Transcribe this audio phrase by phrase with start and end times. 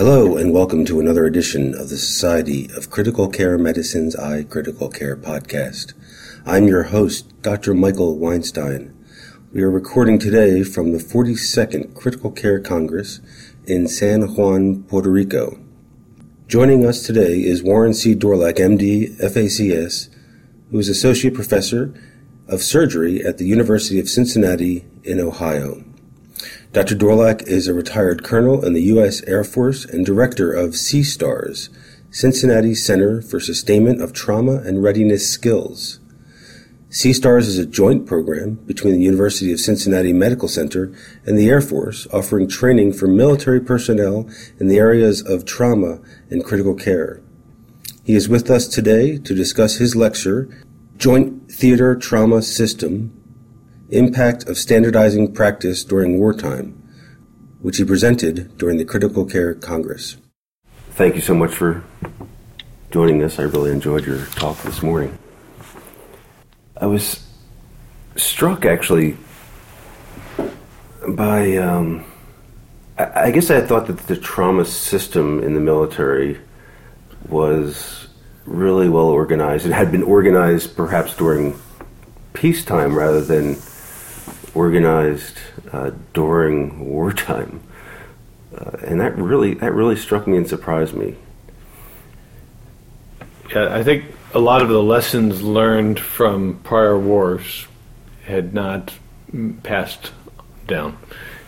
[0.00, 5.14] Hello, and welcome to another edition of the Society of Critical Care Medicine's iCritical Care
[5.14, 5.92] podcast.
[6.46, 7.74] I'm your host, Dr.
[7.74, 8.96] Michael Weinstein.
[9.52, 13.20] We are recording today from the 42nd Critical Care Congress
[13.66, 15.60] in San Juan, Puerto Rico.
[16.46, 18.14] Joining us today is Warren C.
[18.14, 20.08] Dorlac, MD, FACS,
[20.70, 21.92] who is Associate Professor
[22.48, 25.84] of Surgery at the University of Cincinnati in Ohio.
[26.72, 26.94] Dr.
[26.94, 29.24] Dorlac is a retired colonel in the U.S.
[29.24, 31.68] Air Force and director of CSTARS,
[32.12, 35.98] Cincinnati Center for Sustainment of Trauma and Readiness Skills.
[36.90, 40.92] CSTARS is a joint program between the University of Cincinnati Medical Center
[41.26, 45.98] and the Air Force offering training for military personnel in the areas of trauma
[46.30, 47.20] and critical care.
[48.04, 50.48] He is with us today to discuss his lecture,
[50.98, 53.19] Joint Theater Trauma System
[53.92, 56.80] Impact of Standardizing Practice During Wartime,
[57.60, 60.16] which he presented during the Critical Care Congress.
[60.92, 61.82] Thank you so much for
[62.92, 63.40] joining us.
[63.40, 65.18] I really enjoyed your talk this morning.
[66.76, 67.26] I was
[68.14, 69.16] struck actually
[71.08, 72.04] by, um,
[72.96, 76.40] I, guess I thought that the trauma system in the military
[77.28, 78.06] was
[78.44, 79.66] really well organized.
[79.66, 81.58] It had been organized perhaps during
[82.34, 83.56] peacetime rather than
[84.54, 85.38] organized
[85.72, 87.62] uh, during wartime,
[88.56, 91.16] uh, and that really that really struck me and surprised me.
[93.54, 97.66] Yeah, I think a lot of the lessons learned from prior wars
[98.24, 98.92] had not
[99.62, 100.12] passed
[100.66, 100.96] down,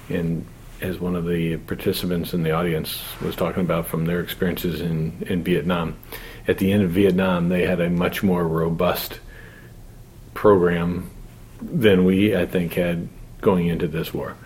[0.09, 0.45] and
[0.83, 5.25] as one of the participants in the audience was talking about from their experiences in,
[5.29, 5.97] in Vietnam.
[6.49, 9.21] At the end of Vietnam, they had a much more robust
[10.35, 11.09] program
[11.63, 13.09] than we, I think, had
[13.41, 14.37] going into this war.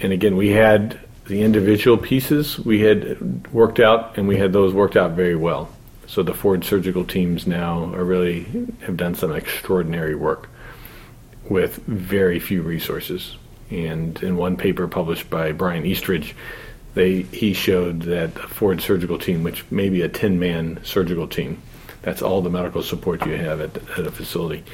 [0.00, 4.74] And again, we had the individual pieces we had worked out, and we had those
[4.74, 5.70] worked out very well.
[6.06, 8.44] So the forward surgical teams now are really
[8.82, 10.48] have done some extraordinary work
[11.48, 13.36] with very few resources.
[13.70, 16.34] And in one paper published by Brian Eastridge,
[16.94, 21.62] they he showed that the forward surgical team, which may be a 10-man surgical team,
[22.02, 24.64] that's all the medical support you have at, at a facility,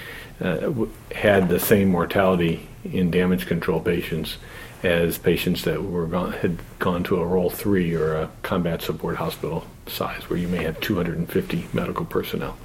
[0.41, 0.73] uh,
[1.13, 4.37] had the same mortality in damage control patients
[4.83, 9.17] as patients that were gone, had gone to a role three or a combat support
[9.17, 12.57] hospital size, where you may have 250 medical personnel.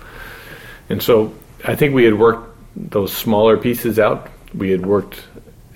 [0.90, 1.34] And so
[1.64, 4.30] I think we had worked those smaller pieces out.
[4.54, 5.24] We had worked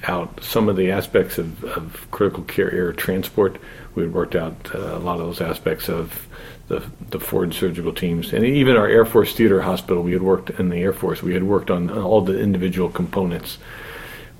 [0.04, 3.58] out some of the aspects of, of critical care air transport.
[3.96, 6.28] We had worked out uh, a lot of those aspects of
[6.68, 10.04] the, the forward surgical teams, and even our Air Force Theater Hospital.
[10.04, 11.22] We had worked in the Air Force.
[11.22, 13.58] We had worked on all the individual components,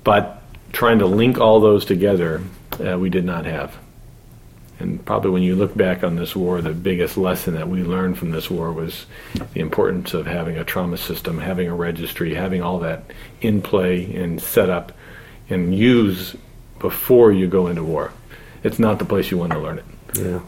[0.04, 2.42] but trying to link all those together,
[2.84, 3.76] uh, we did not have.
[4.78, 8.18] And probably when you look back on this war, the biggest lesson that we learned
[8.18, 9.06] from this war was
[9.54, 13.04] the importance of having a trauma system, having a registry, having all that
[13.40, 14.92] in play and set up
[15.48, 16.36] and use
[16.78, 18.12] before you go into war.
[18.66, 19.84] It's not the place you want to learn it.
[20.18, 20.40] Yeah.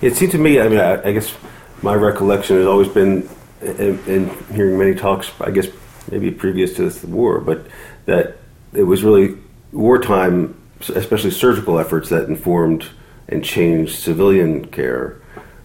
[0.00, 1.32] It seemed to me, I mean, I, I guess
[1.80, 3.28] my recollection has always been,
[3.60, 5.68] in, in, hearing many talks, I guess
[6.10, 7.64] maybe previous to this war, but
[8.06, 8.38] that
[8.72, 9.38] it was really
[9.70, 12.88] wartime, especially surgical efforts, that informed
[13.28, 15.20] and changed civilian care.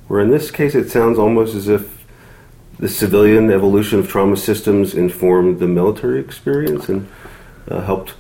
[0.07, 2.05] Where in this case, it sounds almost as if
[2.77, 7.07] the civilian evolution of trauma systems informed the military experience and
[7.67, 8.13] uh, helped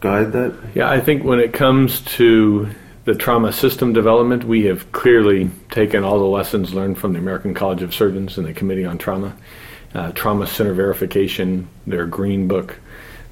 [0.00, 0.54] guide that.
[0.74, 2.68] Yeah, I think when it comes to
[3.04, 7.54] the trauma system development, we have clearly taken all the lessons learned from the American
[7.54, 9.36] College of Surgeons and the Committee on Trauma,
[9.94, 12.78] uh, Trauma Center Verification, their green book,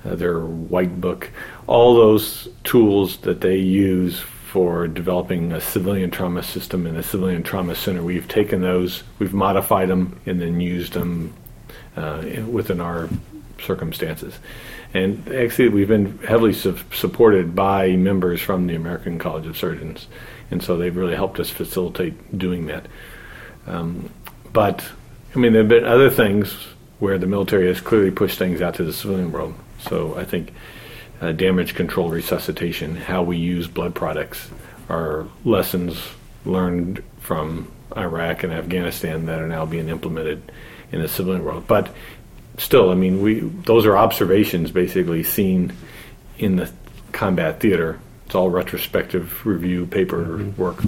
[0.05, 1.31] uh, their white book,
[1.67, 7.43] all those tools that they use for developing a civilian trauma system and a civilian
[7.43, 8.03] trauma center.
[8.03, 11.35] We've taken those, we've modified them, and then used them
[11.97, 13.11] uh, within our
[13.61, 14.39] circumstances.
[14.95, 20.07] And actually, we've been heavily su- supported by members from the American College of Surgeons,
[20.51, 22.87] and so they've really helped us facilitate doing that.
[23.67, 24.11] Um,
[24.53, 24.89] but
[25.35, 26.55] I mean, there have been other things
[26.99, 29.55] where the military has clearly pushed things out to the civilian world.
[29.81, 30.55] So I think
[31.21, 34.51] uh, damage control resuscitation, how we use blood products,
[34.89, 36.01] are lessons
[36.45, 40.51] learned from Iraq and Afghanistan that are now being implemented
[40.93, 41.67] in the civilian world.
[41.67, 41.95] But
[42.59, 45.73] still, I mean, we those are observations basically seen
[46.39, 46.71] in the
[47.13, 47.99] combat theater.
[48.27, 50.61] It's all retrospective review paper mm-hmm.
[50.61, 50.83] work,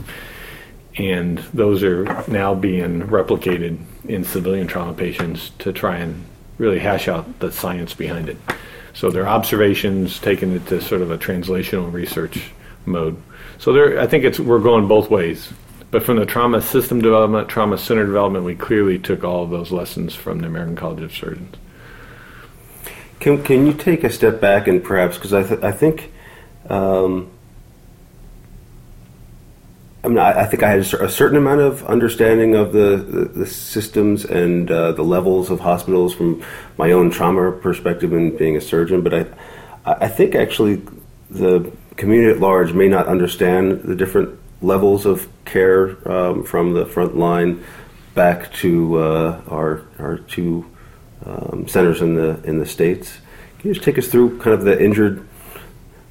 [0.97, 6.25] and those are now being replicated in civilian trauma patients to try and
[6.59, 8.37] really hash out the science behind it.
[8.95, 12.51] So they're observations taken into sort of a translational research
[12.85, 13.17] mode.
[13.59, 15.53] So there, I think it's we're going both ways.
[15.91, 19.71] But from the trauma system development, trauma center development, we clearly took all of those
[19.73, 21.55] lessons from the American College of Surgeons.
[23.21, 26.13] Can, can you take a step back and perhaps, because I, th- I think,
[26.69, 27.31] um,
[30.05, 33.25] I mean, I, I, think I had a, certain amount of understanding of the, the,
[33.25, 36.45] the systems and uh, the levels of hospitals from
[36.77, 39.27] my own trauma perspective and being a surgeon, but I,
[39.85, 40.83] I think actually
[41.31, 46.87] the community at large may not understand the different levels of care um, from the
[46.87, 47.65] front line
[48.15, 50.67] back to uh, our our two
[51.25, 53.19] um, centers in the in the states.
[53.59, 55.27] Can you just take us through kind of the injured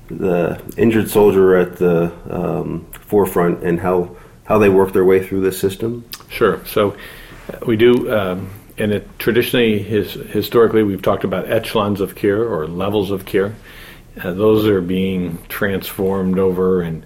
[0.10, 4.16] the injured soldier at the um, forefront and how
[4.46, 6.06] how they work their way through the system?
[6.30, 6.66] Sure.
[6.66, 6.96] So
[7.52, 8.12] uh, we do.
[8.14, 8.50] Um,
[8.80, 13.56] and it traditionally, his, historically, we've talked about echelons of care or levels of care.
[14.22, 17.06] Uh, those are being transformed over, and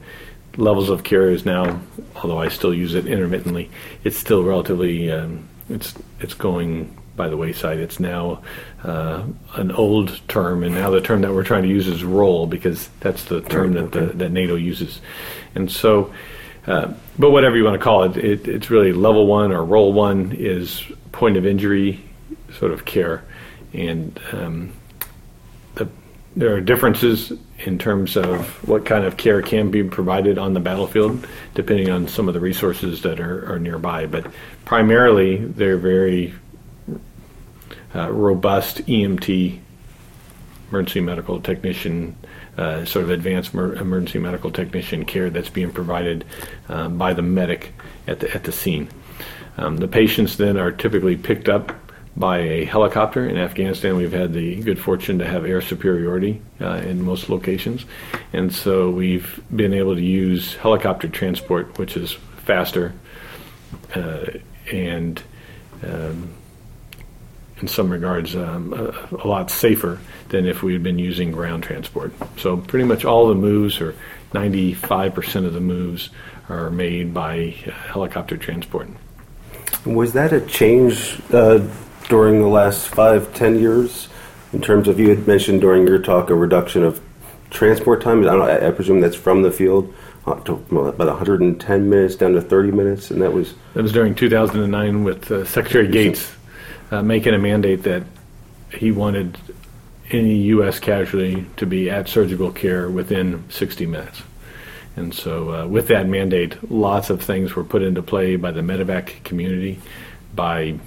[0.58, 1.80] levels of care is now,
[2.16, 3.70] although I still use it intermittently,
[4.04, 7.80] it's still relatively um, it's it's going by the wayside.
[7.80, 8.42] It's now
[8.84, 12.48] uh, an old term, and now the term that we're trying to use is role
[12.48, 15.02] because that's the term that the, that NATO uses,
[15.56, 16.14] and so.
[16.68, 19.94] Uh, but whatever you want to call it, it, it's really level one or role
[19.94, 22.00] one is point of injury
[22.60, 23.24] sort of care,
[23.74, 24.72] and um,
[25.74, 25.90] the,
[26.36, 27.34] there are differences
[27.66, 32.08] in terms of what kind of care can be provided on the battlefield, depending on
[32.08, 34.06] some of the resources that are, are nearby.
[34.06, 34.28] But
[34.66, 36.34] primarily, they're very
[37.94, 39.60] uh, robust EMT,
[40.70, 42.16] emergency medical technician,
[42.58, 46.26] uh, sort of advanced mer- emergency medical technician care that's being provided
[46.70, 47.74] um, by the medic
[48.08, 48.90] at the at the scene.
[49.58, 51.76] Um, the patients then are typically picked up
[52.16, 53.28] by a helicopter.
[53.28, 57.86] In Afghanistan, we've had the good fortune to have air superiority uh, in most locations,
[58.34, 62.14] and so we've been able to use helicopter transport, which is
[62.46, 62.94] faster
[63.96, 64.26] uh,
[64.72, 65.22] and
[65.84, 66.30] um,
[67.62, 70.00] in some regards um, a, a, lot safer
[70.30, 72.12] than if we had been using ground transport.
[72.38, 73.96] So pretty much all the moves, or
[74.34, 76.10] 95% of the moves,
[76.50, 78.90] are made by uh, helicopter transport.
[79.86, 81.68] Was that a change uh,
[82.12, 84.10] during the last five, ten years
[84.52, 87.00] in terms of you had mentioned during your talk a reduction of
[87.52, 88.28] transport time?
[88.28, 89.94] I, I presume that's from the field
[90.28, 94.14] uh, to about 110 minutes down to 30 minutes, and that was that was during
[94.14, 96.30] 2009 with uh, Secretary Gates
[96.92, 98.04] uh, making a mandate that
[98.74, 99.38] he wanted
[100.10, 100.80] any U.S.
[100.80, 104.22] casualty to be at surgical care within 60 minutes.
[104.98, 108.60] And so, uh, with that mandate, lots of things were put into play by the
[108.60, 109.80] medevac community,
[110.36, 110.78] by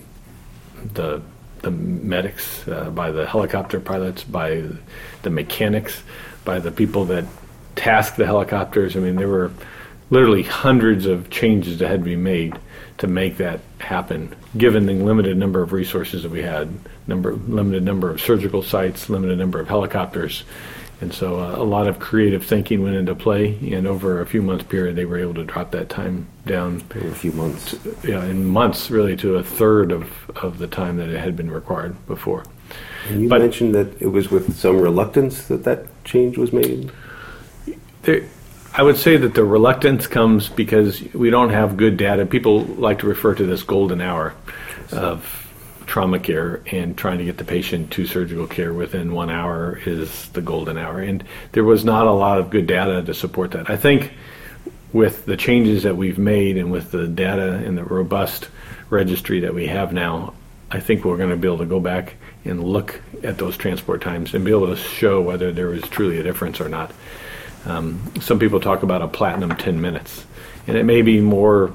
[0.93, 1.23] the
[1.63, 4.63] the medics, uh, by the helicopter pilots, by
[5.23, 6.03] the mechanics,
[6.45, 7.25] by the people that
[7.75, 8.97] task the helicopters.
[8.97, 9.51] I mean, there were
[10.11, 12.59] literally hundreds of changes that had to be made
[12.99, 16.69] to make that happen, given the limited number of resources that we had,
[17.07, 20.45] number limited number of surgical sites, limited number of helicopters,
[21.01, 23.59] and so uh, a lot of creative thinking went into play.
[23.73, 26.83] And over a few months period, they were able to drop that time down.
[26.95, 27.73] a few months.
[27.73, 31.37] To, yeah, in months, really, to a third of, of the time that it had
[31.37, 32.45] been required before.
[33.09, 36.91] And you but, mentioned that it was with some reluctance that that change was made.
[38.03, 38.23] There,
[38.73, 42.27] I would say that the reluctance comes because we don't have good data.
[42.27, 44.35] People like to refer to this golden hour
[44.91, 45.44] of
[45.95, 50.29] trauma care and trying to get the patient to surgical care within one hour is
[50.31, 50.99] the golden hour.
[50.99, 51.23] And
[51.53, 53.71] there was not a lot of good data to support that.
[53.71, 54.13] I think
[54.93, 58.49] with the changes that we've made and with the data and the robust
[58.91, 60.35] registry that we have now,
[60.69, 64.03] I think we're going to be able to go back and look at those transport
[64.03, 66.91] times and be able to show whether there was truly a difference or not.
[67.67, 70.27] Um, some people talk about a platinum 10 minutes,
[70.67, 71.73] and it may be more,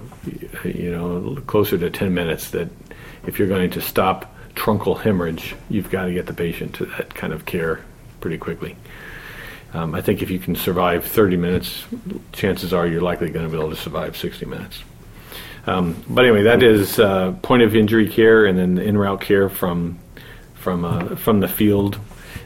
[0.65, 2.67] you know, closer to 10 minutes that
[3.29, 7.13] if you're going to stop truncal hemorrhage, you've got to get the patient to that
[7.13, 7.79] kind of care
[8.21, 8.75] pretty quickly.
[9.71, 11.85] Um, I think if you can survive 30 minutes,
[12.33, 14.83] chances are you're likely going to be able to survive 60 minutes.
[15.67, 19.47] Um, but anyway, that is uh, point of injury care and then en route care
[19.47, 19.99] from
[20.55, 21.99] from uh, from the field.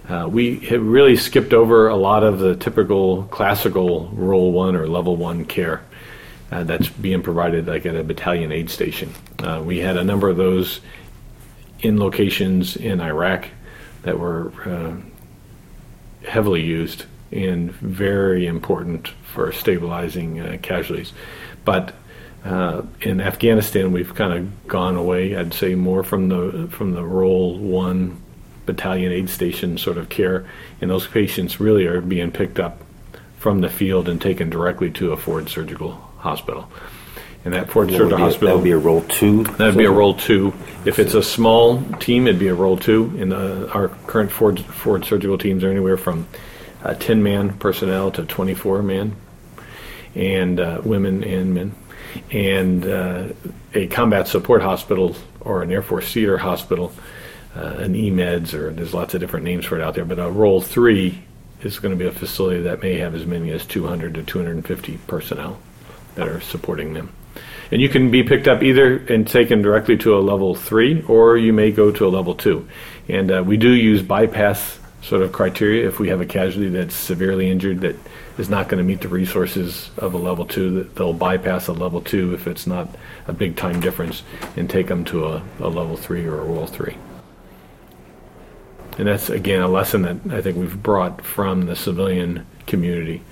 [0.09, 4.85] Uh, we have really skipped over a lot of the typical classical role one or
[4.85, 5.81] level one care
[6.51, 9.11] uh, that's being provided like at a battalion aid station.
[9.39, 10.81] Uh, we had a number of those
[11.79, 13.47] in locations in Iraq
[14.03, 14.95] that were uh,
[16.27, 21.13] heavily used and very important for stabilizing uh, casualties.
[21.65, 21.93] But
[22.45, 25.35] uh, in Afghanistan, we've kind of gone away.
[25.35, 28.21] I'd say more from the from the role one
[28.65, 30.45] battalion aid station sort of care,
[30.81, 32.81] and those patients really are being picked up
[33.39, 36.69] from the field and taken directly to a forward surgical hospital.
[37.45, 39.43] And that forward That would Surgical be a- Hospital That would be a role two?
[39.43, 40.53] That'd be a role two.
[40.85, 43.13] If it's a small team, it'd be a role two.
[43.19, 46.25] And uh, our current forward, forward surgical teams are anywhere from
[46.83, 49.15] uh, 10 man personnel to 24 man,
[50.15, 51.75] and uh, women and men.
[52.31, 53.27] And uh,
[53.73, 56.93] a combat support hospital or an Air Force theater hospital,
[57.57, 60.29] uh, an EMEDS, or there's lots of different names for it out there, but a
[60.29, 61.23] role three
[61.61, 64.97] is going to be a facility that may have as many as 200 to 250
[65.07, 65.57] personnel
[66.15, 67.13] that are supporting them.
[67.71, 71.37] And you can be picked up either and taken directly to a level three, or
[71.37, 72.67] you may go to a level two.
[73.09, 76.95] And uh, we do use bypass sort of criteria if we have a casualty that's
[76.95, 77.95] severely injured that
[78.37, 80.71] is not going to meet the resources of a level two.
[80.75, 82.87] That they'll bypass a level two if it's not
[83.27, 84.23] a big time difference,
[84.55, 86.95] and take them to a, a level three or a role three.
[88.97, 93.23] And that's again a lesson that I think we've brought from the civilian community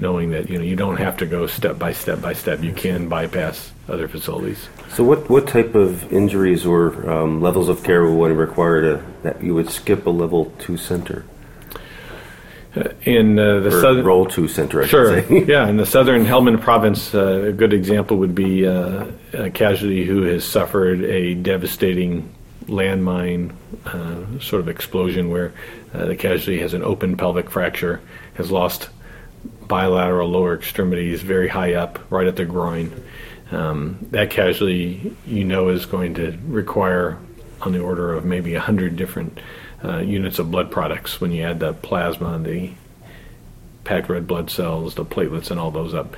[0.00, 2.62] knowing that you know you don't have to go step by step by step.
[2.62, 4.68] You can bypass other facilities.
[4.90, 9.42] So what, what type of injuries or um, levels of care would require to, that
[9.42, 11.24] you would skip a level two center?
[13.02, 15.18] In uh, the Or southern role two center, I Sure.
[15.44, 20.04] yeah, in the southern Helmand province, uh, a good example would be uh, a casualty
[20.04, 22.32] who has suffered a devastating
[22.66, 23.52] landmine
[23.86, 25.52] uh, sort of explosion where
[25.92, 28.00] uh, the casualty has an open pelvic fracture,
[28.34, 28.88] has lost
[29.70, 33.04] bilateral lower extremities very high up, right at the groin.
[33.52, 37.18] Um, that casualty, you know, is going to require
[37.62, 39.38] on the order of maybe 100 different
[39.84, 42.72] uh, units of blood products when you add the plasma, the
[43.84, 46.16] packed red blood cells, the platelets, and all those up.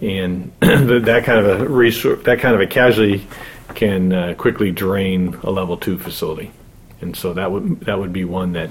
[0.00, 3.26] And that kind of a resor that kind of a casualty
[3.74, 6.52] can uh, quickly drain a level two facility.
[7.00, 8.70] And so that would that would be one that,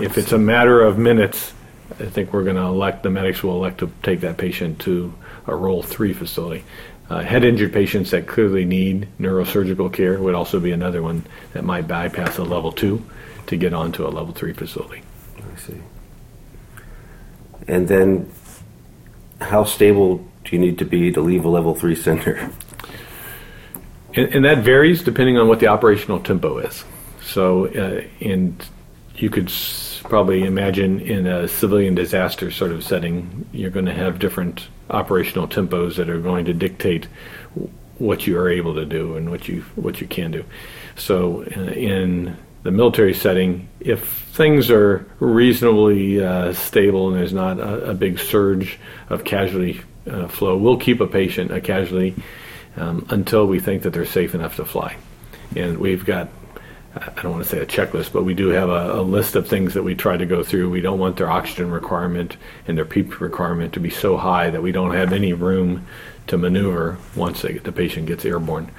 [0.00, 1.52] if it's a matter of minutes,
[2.00, 5.12] I think we're going to elect the medics will elect to take that patient to
[5.46, 6.64] a role three facility.
[7.10, 11.64] Uh, head injured patients that clearly need neurosurgical care would also be another one that
[11.64, 13.04] might bypass a level two
[13.46, 15.02] to get onto a level three facility.
[15.38, 15.82] I see.
[17.68, 18.30] And then,
[19.40, 22.50] how stable do you need to be to leave a level three center?
[24.14, 26.84] And, and that varies depending on what the operational tempo is.
[27.22, 28.64] So, uh, and
[29.16, 29.50] you could
[30.12, 35.48] probably imagine in a civilian disaster sort of setting, you're going to have different operational
[35.48, 37.08] tempos that are going to dictate
[37.96, 40.44] what you are able to do and what you what you can do.
[40.96, 47.58] So, uh, in the military setting, if things are reasonably uh, stable and there's not
[47.58, 48.78] a, a big surge
[49.08, 52.14] of casualty uh, flow, we'll keep a patient, a casualty,
[52.76, 54.94] um, until we think that they're safe enough to fly.
[55.56, 56.28] And we've got,
[56.94, 59.48] I don't want to say a checklist, but we do have a, a list of
[59.48, 60.70] things that we try to go through.
[60.70, 64.62] We don't want their oxygen requirement and their PEEP requirement to be so high that
[64.62, 65.86] we don't have any room
[66.26, 68.70] to maneuver once they, the patient gets airborne.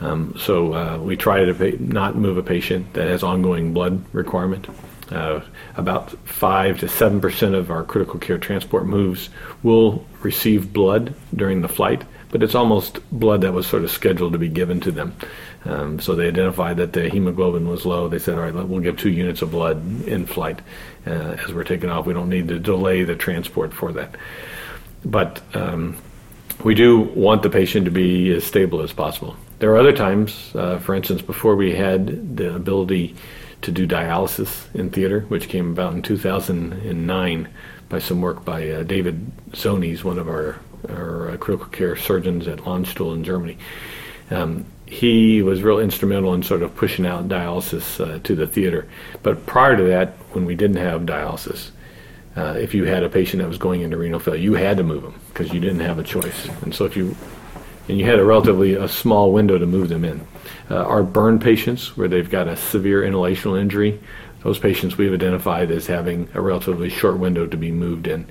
[0.00, 4.02] Um, so uh, we try to pa- not move a patient that has ongoing blood
[4.14, 4.66] requirement.
[5.10, 5.42] Uh,
[5.76, 9.28] about five to seven percent of our critical care transport moves
[9.62, 14.32] will receive blood during the flight, but it's almost blood that was sort of scheduled
[14.32, 15.14] to be given to them.
[15.64, 18.08] Um, so they identified that the hemoglobin was low.
[18.08, 20.60] They said, "All right, we'll give two units of blood in flight
[21.06, 22.06] uh, as we're taking off.
[22.06, 24.16] We don't need to delay the transport for that."
[25.04, 25.96] But um,
[26.64, 29.36] we do want the patient to be as stable as possible.
[29.58, 33.14] There are other times, uh, for instance, before we had the ability
[33.62, 37.48] to do dialysis in theater, which came about in 2009
[37.88, 42.48] by some work by uh, David Zonies, one of our, our uh, critical care surgeons
[42.48, 43.58] at Landstuhl in Germany.
[44.30, 48.86] Um, he was real instrumental in sort of pushing out dialysis uh, to the theater.
[49.22, 51.70] But prior to that, when we didn't have dialysis,
[52.36, 54.82] uh, if you had a patient that was going into renal failure, you had to
[54.82, 56.46] move them because you didn't have a choice.
[56.62, 57.16] And so if you
[57.88, 60.26] and you had a relatively a small window to move them in.
[60.70, 63.98] Uh, our burn patients, where they've got a severe inhalational injury,
[64.42, 68.26] those patients we've identified as having a relatively short window to be moved in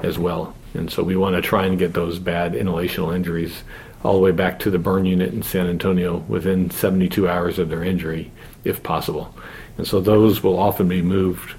[0.00, 0.54] as well.
[0.74, 3.62] And so we want to try and get those bad inhalational injuries
[4.04, 7.70] all the way back to the burn unit in San Antonio within 72 hours of
[7.70, 8.30] their injury,
[8.62, 9.34] if possible.
[9.78, 11.54] And so those will often be moved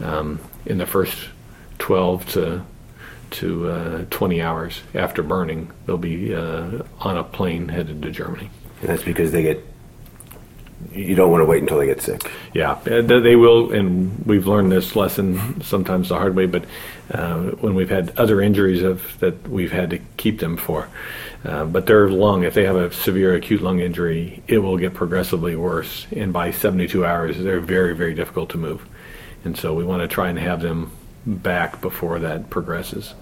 [0.00, 1.28] um, in the first
[1.78, 2.64] 12 to
[3.30, 5.72] to uh, 20 hours after burning.
[5.86, 8.48] They'll be uh, on a plane headed to Germany.
[8.80, 9.66] And that's because they get.
[10.92, 12.30] You don't want to wait until they get sick.
[12.52, 16.46] Yeah, they will, and we've learned this lesson sometimes the hard way.
[16.46, 16.64] But
[17.10, 20.88] uh, when we've had other injuries of that we've had to keep them for,
[21.44, 24.94] uh, but their lung, if they have a severe acute lung injury, it will get
[24.94, 28.86] progressively worse, and by 72 hours, they're very, very difficult to move.
[29.44, 30.90] And so we want to try and have them
[31.26, 33.14] back before that progresses.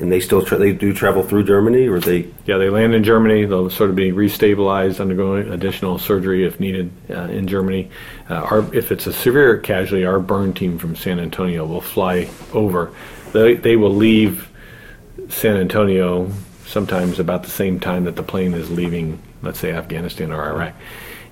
[0.00, 2.26] And they still tra- they do travel through Germany, or they?
[2.46, 3.44] Yeah, they land in Germany.
[3.44, 7.90] They'll sort of be restabilized, undergoing additional surgery if needed uh, in Germany.
[8.28, 12.28] Uh, our, if it's a severe casualty, our burn team from San Antonio will fly
[12.52, 12.92] over.
[13.32, 14.48] They, they will leave
[15.28, 16.30] San Antonio
[16.66, 20.74] sometimes about the same time that the plane is leaving, let's say Afghanistan or Iraq,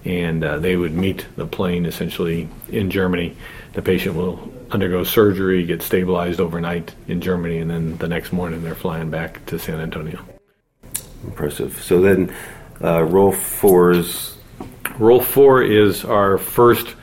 [0.05, 3.37] and uh, they would meet the plane essentially in Germany.
[3.73, 8.63] The patient will undergo surgery, get stabilized overnight in Germany, and then the next morning
[8.63, 10.25] they're flying back to San Antonio.
[11.25, 11.81] Impressive.
[11.83, 12.35] So then,
[12.83, 14.37] uh, role four is.
[14.99, 16.95] Role four is our first,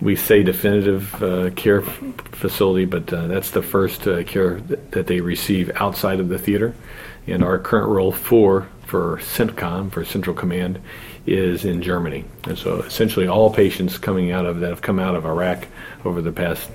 [0.00, 2.02] we say definitive uh, care f-
[2.32, 6.38] facility, but uh, that's the first uh, care that, that they receive outside of the
[6.38, 6.74] theater.
[7.28, 10.80] And our current role four for CENTCOM, for Central Command,
[11.26, 12.24] is in Germany.
[12.44, 15.68] And so essentially all patients coming out of that have come out of Iraq
[16.04, 16.68] over the past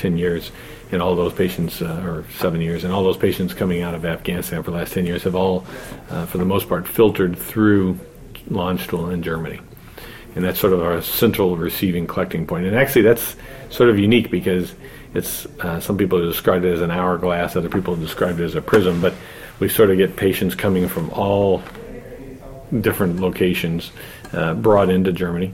[0.00, 0.50] 10 years,
[0.90, 4.04] and all those patients, uh, or seven years, and all those patients coming out of
[4.04, 5.64] Afghanistan for the last 10 years have all,
[6.10, 7.98] uh, for the most part, filtered through
[8.48, 9.60] Landstuhl in Germany.
[10.34, 12.66] And that's sort of our central receiving collecting point.
[12.66, 13.36] And actually, that's
[13.68, 14.74] sort of unique because
[15.14, 18.44] it's uh, some people have described it as an hourglass, other people have described it
[18.44, 19.14] as a prism, but
[19.58, 21.62] we sort of get patients coming from all
[22.80, 23.90] different locations
[24.32, 25.52] uh, brought into Germany,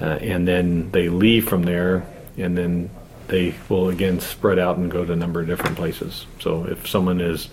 [0.00, 2.06] uh, and then they leave from there,
[2.38, 2.90] and then
[3.28, 6.26] they will again spread out and go to a number of different places.
[6.40, 7.48] So if someone is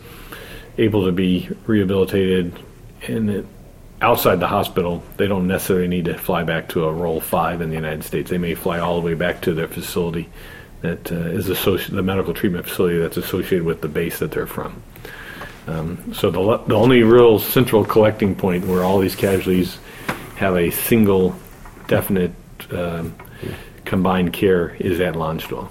[0.78, 2.60] able to be rehabilitated
[3.02, 3.46] in it,
[4.02, 7.70] outside the hospital, they don't necessarily need to fly back to a role five in
[7.70, 8.30] the United States.
[8.30, 10.30] They may fly all the way back to their facility
[10.82, 14.46] that uh, is associated, the medical treatment facility that's associated with the base that they're
[14.46, 14.84] from.
[15.66, 19.78] Um, so the, the only real central collecting point where all these casualties
[20.36, 21.36] have a single
[21.88, 22.34] definite
[22.72, 23.16] um,
[23.86, 25.70] combined care is at Landstuhl.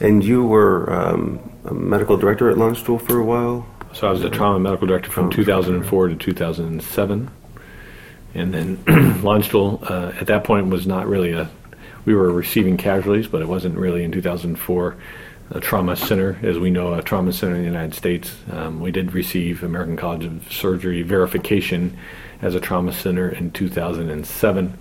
[0.00, 3.66] And you were um, a medical director at Landstuhl for a while?
[3.92, 7.30] So I was the trauma medical director from 2004 to 2007.
[8.34, 8.76] And then
[9.22, 11.50] Landstuhl, uh, at that point, was not really a,
[12.04, 14.96] we were receiving casualties, but it wasn't really in 2004
[15.52, 18.36] a trauma center, as we know, a trauma center in the United States.
[18.52, 21.98] Um, we did receive American College of Surgery verification
[22.40, 24.78] as a trauma center in 2007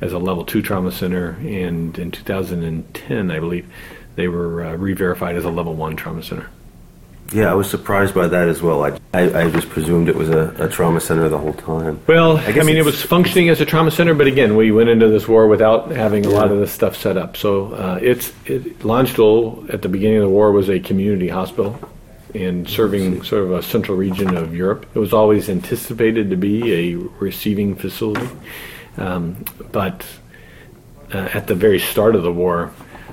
[0.00, 3.70] as a level two trauma center, and in 2010, I believe,
[4.14, 6.48] they were uh, re-verified as a level one trauma center.
[7.32, 8.84] Yeah, I was surprised by that as well.
[8.84, 12.00] I, I, I just presumed it was a, a, trauma center the whole time.
[12.06, 14.90] Well, I, I mean, it was functioning as a trauma center, but again, we went
[14.90, 16.36] into this war without having a yeah.
[16.36, 17.36] lot of this stuff set up.
[17.36, 21.78] So uh, it's it, Landstuhl at the beginning of the war was a community hospital
[22.34, 24.86] and serving sort of a central region of Europe.
[24.94, 28.28] It was always anticipated to be a receiving facility,
[28.96, 30.06] um, but
[31.12, 32.72] uh, at the very start of the war,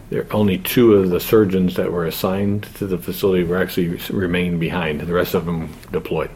[0.09, 4.59] there only two of the surgeons that were assigned to the facility were actually remained
[4.59, 5.01] behind.
[5.01, 6.29] The rest of them deployed.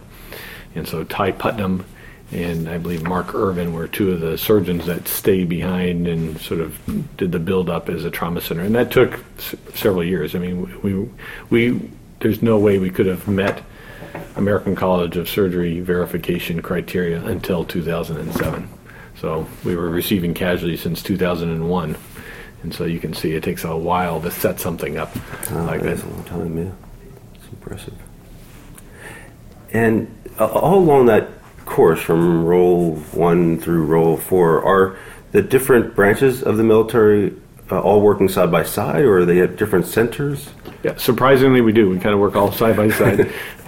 [0.75, 1.86] And so Ty Putnam
[2.31, 6.60] and I believe Mark Irvin were two of the surgeons that stayed behind and sort
[6.60, 6.77] of
[7.15, 8.63] did the build up as a trauma center.
[8.63, 10.36] And that took s- several years.
[10.36, 11.10] I mean, we
[11.49, 13.63] we there's no way we could have met
[14.36, 18.67] American College of Surgery verification criteria until 2007.
[19.19, 21.97] So we were receiving casualties since 2001
[22.63, 25.12] and so you can see it takes a while to set something up
[25.51, 26.03] oh, like that.
[26.03, 26.71] a long time, yeah.
[27.36, 27.93] It's impressive.
[29.71, 31.30] And all along that
[31.65, 34.97] course, from role one through role four, are
[35.32, 37.36] the different branches of the military
[37.69, 40.49] uh, all working side by side, or are they at different centers?
[40.84, 41.89] Yeah, surprisingly, we do.
[41.89, 43.32] We kind of work all side by side,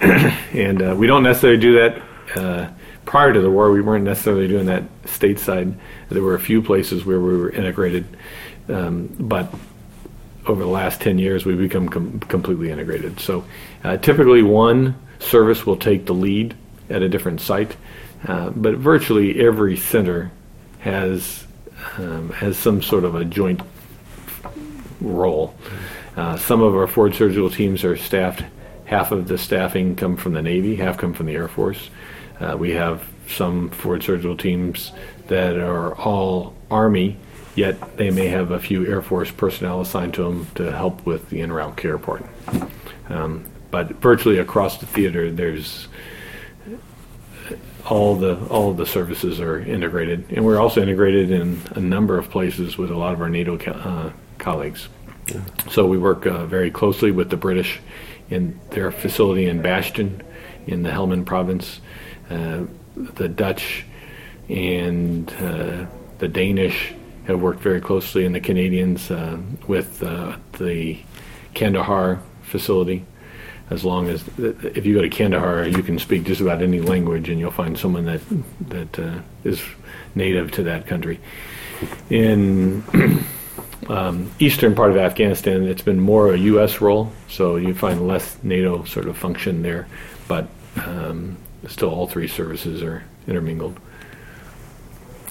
[0.52, 2.02] and uh, we don't necessarily do that.
[2.34, 2.70] Uh,
[3.10, 5.74] prior to the war, we weren't necessarily doing that stateside.
[6.10, 8.06] There were a few places where we were integrated
[8.70, 9.52] um, but
[10.46, 13.20] over the last 10 years, we've become com- completely integrated.
[13.20, 13.44] So
[13.84, 16.54] uh, typically, one service will take the lead
[16.88, 17.76] at a different site,
[18.26, 20.30] uh, but virtually every center
[20.80, 21.46] has
[21.98, 23.60] um, has some sort of a joint
[25.00, 25.54] role.
[26.16, 28.44] Uh, some of our forward surgical teams are staffed.
[28.84, 31.90] Half of the staffing come from the Navy, half come from the Air Force.
[32.40, 34.92] Uh, we have some forward surgical teams
[35.28, 37.16] that are all Army
[37.54, 41.28] yet they may have a few Air Force personnel assigned to them to help with
[41.30, 42.24] the en route care part.
[43.08, 45.88] Um, but virtually across the theater, there's
[47.86, 52.18] all the all of the services are integrated, and we're also integrated in a number
[52.18, 54.88] of places with a lot of our NATO co- uh, colleagues.
[55.26, 55.42] Yeah.
[55.70, 57.80] So we work uh, very closely with the British
[58.30, 60.22] in their facility in Bastion,
[60.66, 61.80] in the Helmand province,
[62.30, 63.84] the Dutch,
[64.48, 65.86] and uh,
[66.18, 66.94] the Danish
[67.26, 70.98] have worked very closely, and the Canadians uh, with uh, the
[71.54, 73.04] Kandahar facility.
[73.70, 77.28] as long as if you go to Kandahar, you can speak just about any language,
[77.28, 78.20] and you'll find someone that
[78.68, 79.62] that uh, is
[80.14, 81.20] native to that country.
[82.10, 82.82] In
[83.88, 86.80] um, eastern part of Afghanistan, it's been more a U.S.
[86.80, 89.86] role, so you find less NATO sort of function there,
[90.26, 91.36] but um,
[91.68, 93.78] still all three services are intermingled.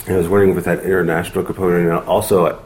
[0.08, 2.64] I was wondering with that international component, and also,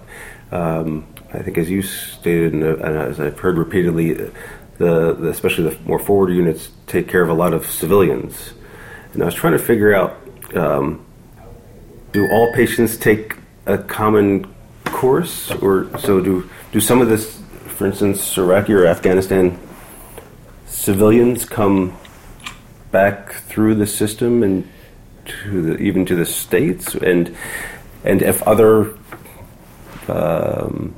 [0.51, 5.77] um, I think as you stated, and as I've heard repeatedly, the, the, especially the
[5.85, 8.53] more forward units take care of a lot of civilians.
[9.13, 10.17] And I was trying to figure out,
[10.55, 11.05] um,
[12.11, 14.53] do all patients take a common
[14.85, 19.59] course, or so do do some of this, for instance, Iraqi or Afghanistan
[20.65, 21.95] civilians come
[22.93, 24.69] back through the system and
[25.25, 27.35] to the, even to the states, and
[28.05, 28.97] and if other
[30.07, 30.95] um,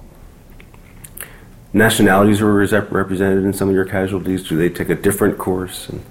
[1.74, 5.90] nationalities were represented in some of your casualties, do they take a different course?
[5.90, 6.06] And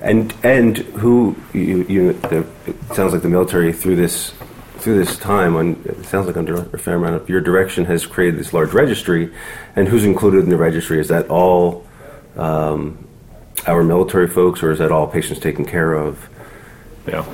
[0.00, 4.32] and, and who you, you the, it sounds like the military through this
[4.78, 8.04] through this time, on, it sounds like under a fair amount of your direction, has
[8.04, 9.32] created this large registry.
[9.76, 11.00] And who's included in the registry?
[11.00, 11.86] Is that all
[12.36, 13.03] um,
[13.66, 16.28] our military folks, or is that all patients taken care of?
[17.06, 17.24] Yeah.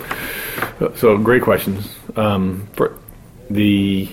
[0.97, 1.95] So great questions.
[2.17, 2.99] Um, for
[3.49, 4.09] the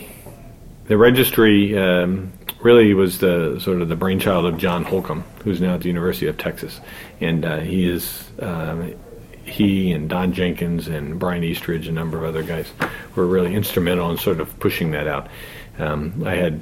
[0.87, 5.75] the registry um, really was the sort of the brainchild of John Holcomb, who's now
[5.75, 6.79] at the University of Texas,
[7.21, 8.93] and uh, he is um,
[9.43, 12.71] he and Don Jenkins and Brian Eastridge, a number of other guys,
[13.15, 15.27] were really instrumental in sort of pushing that out.
[15.79, 16.59] Um, I had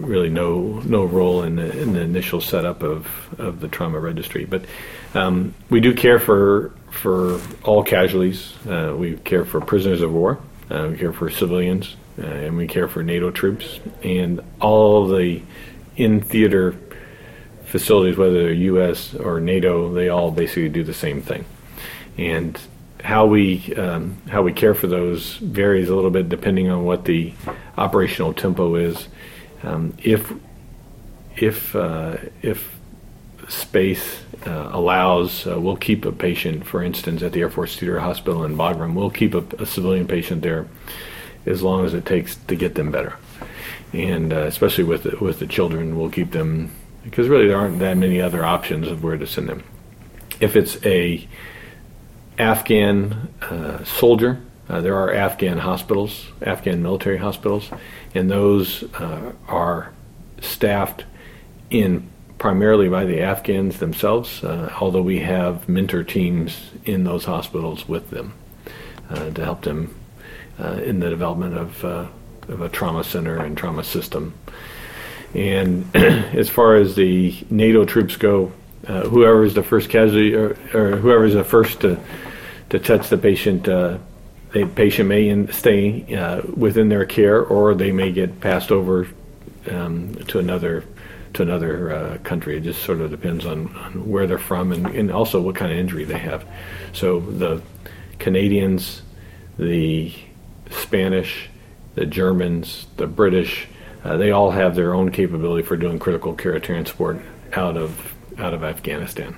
[0.00, 3.06] really no no role in the in the initial setup of,
[3.38, 4.64] of the trauma registry, but
[5.14, 8.54] um, we do care for for all casualties.
[8.66, 10.38] Uh, we care for prisoners of war.
[10.70, 15.42] Uh, we care for civilians, uh, and we care for NATO troops, and all the
[15.96, 16.76] in theater
[17.66, 19.14] facilities, whether they're U.S.
[19.14, 21.44] or NATO, they all basically do the same thing
[22.16, 22.60] and
[23.02, 27.04] how we um, how we care for those varies a little bit depending on what
[27.04, 27.32] the
[27.76, 29.08] operational tempo is.
[29.64, 30.32] Um, if
[31.36, 32.70] if uh, if
[33.48, 38.00] space uh, allows, uh, we'll keep a patient, for instance, at the Air Force Theater
[38.00, 38.94] Hospital in Bagram.
[38.94, 40.66] We'll keep a, a civilian patient there
[41.46, 43.16] as long as it takes to get them better,
[43.92, 46.70] and uh, especially with the, with the children, we'll keep them
[47.02, 49.62] because really there aren't that many other options of where to send them.
[50.40, 51.28] If it's a
[52.38, 54.40] Afghan uh, soldier.
[54.68, 57.70] Uh, there are Afghan hospitals, Afghan military hospitals,
[58.14, 59.92] and those uh, are
[60.40, 61.04] staffed
[61.70, 67.88] in primarily by the Afghans themselves, uh, although we have mentor teams in those hospitals
[67.88, 68.34] with them
[69.10, 69.94] uh, to help them
[70.58, 74.34] uh, in the development of, of a trauma center and trauma system.
[75.34, 78.52] And as far as the NATO troops go,
[78.86, 81.98] uh, whoever is the first casualty or, or whoever is the first to
[82.70, 83.98] to touch the patient, uh,
[84.54, 89.08] the patient may stay uh, within their care, or they may get passed over
[89.70, 90.84] um, to another
[91.34, 92.56] to another uh, country.
[92.56, 95.72] It just sort of depends on, on where they're from and, and, also what kind
[95.72, 96.46] of injury they have.
[96.92, 97.60] So the
[98.20, 99.02] Canadians,
[99.58, 100.14] the
[100.70, 101.50] Spanish,
[101.96, 103.66] the Germans, the British,
[104.04, 107.20] uh, they all have their own capability for doing critical care transport
[107.52, 109.36] out of out of Afghanistan,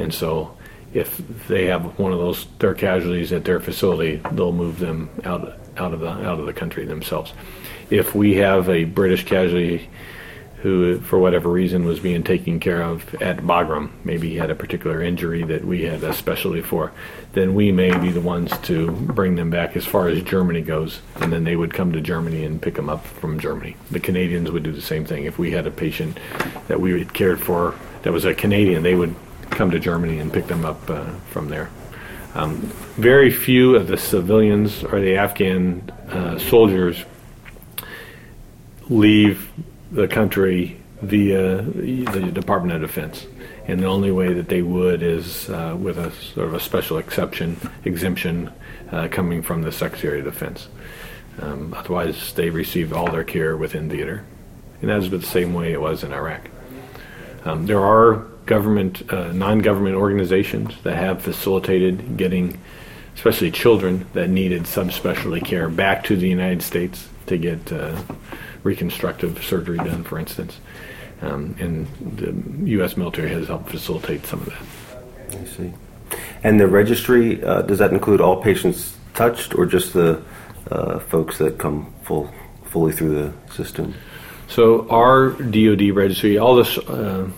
[0.00, 0.55] and so
[0.96, 5.58] if they have one of those their casualties at their facility, they'll move them out
[5.76, 7.32] out of the out of the country themselves.
[7.90, 9.90] If we have a British casualty
[10.62, 14.54] who, for whatever reason, was being taken care of at Bagram, maybe he had a
[14.54, 16.92] particular injury that we had a specialty for,
[17.34, 21.02] then we may be the ones to bring them back as far as Germany goes,
[21.16, 23.76] and then they would come to Germany and pick them up from Germany.
[23.90, 25.24] The Canadians would do the same thing.
[25.24, 26.18] If we had a patient
[26.68, 29.14] that we had cared for that was a Canadian, they would
[29.56, 31.70] come to Germany and pick them up uh, from there.
[32.34, 32.56] Um,
[32.96, 37.02] very few of the civilians or the Afghan uh, soldiers
[38.88, 39.50] leave
[39.90, 43.26] the country via the Department of Defense.
[43.66, 46.98] And the only way that they would is uh, with a sort of a special
[46.98, 48.52] exception, exemption
[48.92, 50.68] uh, coming from the Secretary of Defense.
[51.40, 54.24] Um, otherwise, they receive all their care within theater.
[54.80, 56.48] And that's the same way it was in Iraq.
[57.44, 62.58] Um, there are government, uh, non-government organizations that have facilitated getting,
[63.14, 68.00] especially children that needed subspecialty care, back to the United States to get uh,
[68.62, 70.60] reconstructive surgery done, for instance.
[71.22, 72.96] Um, and the U.S.
[72.96, 75.40] military has helped facilitate some of that.
[75.40, 75.72] I see.
[76.44, 80.22] And the registry uh, does that include all patients touched, or just the
[80.70, 82.32] uh, folks that come full
[82.64, 83.94] fully through the system?
[84.48, 87.28] So our DoD registry, all this uh,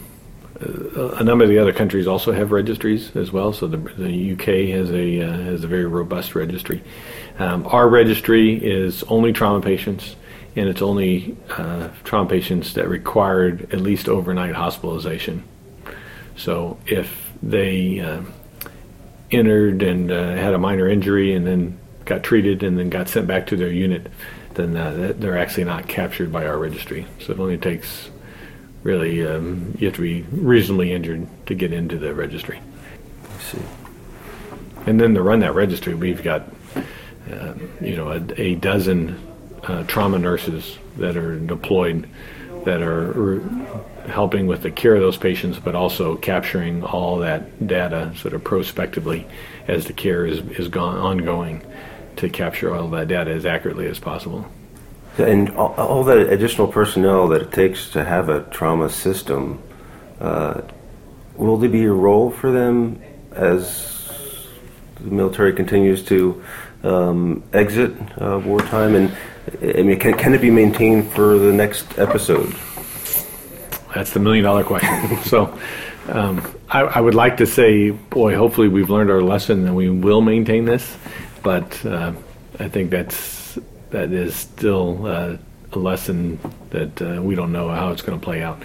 [0.60, 3.52] a number of the other countries also have registries as well.
[3.52, 6.82] So the, the UK has a uh, has a very robust registry.
[7.38, 10.16] Um, our registry is only trauma patients,
[10.56, 15.44] and it's only uh, trauma patients that required at least overnight hospitalization.
[16.36, 18.22] So if they uh,
[19.30, 23.26] entered and uh, had a minor injury and then got treated and then got sent
[23.26, 24.10] back to their unit,
[24.54, 27.06] then uh, they're actually not captured by our registry.
[27.20, 28.10] So it only takes
[28.82, 32.60] really um, you have to be reasonably injured to get into the registry.
[33.22, 33.62] I see.
[34.86, 36.42] And then to run that registry, we've got
[37.30, 39.20] uh, you know a, a dozen
[39.64, 42.08] uh, trauma nurses that are deployed
[42.64, 43.40] that are
[44.08, 48.42] helping with the care of those patients, but also capturing all that data sort of
[48.42, 49.26] prospectively
[49.66, 51.62] as the care is, is gone, ongoing
[52.16, 54.46] to capture all that data as accurately as possible.
[55.18, 59.60] And all, all that additional personnel that it takes to have a trauma system,
[60.20, 60.62] uh,
[61.36, 63.02] will there be a role for them
[63.32, 64.48] as
[65.00, 66.42] the military continues to
[66.82, 68.94] um, exit uh, wartime?
[68.94, 69.16] And
[69.62, 72.54] I mean, can, can it be maintained for the next episode?
[73.94, 75.16] That's the million dollar question.
[75.24, 75.58] so,
[76.08, 79.90] um, I, I, would like to say, boy, hopefully we've learned our lesson and we
[79.90, 80.96] will maintain this,
[81.42, 82.12] but uh,
[82.58, 83.37] I think that's
[83.90, 85.36] that is still uh,
[85.72, 86.38] a lesson
[86.70, 88.62] that uh, we don't know how it's going to play out.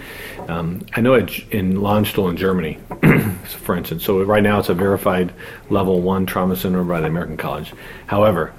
[0.48, 2.78] Um, I know it, in Landstuhl in Germany,
[3.44, 5.32] for instance, so right now it's a verified
[5.70, 7.72] level one trauma center by the American College.
[8.06, 8.52] However,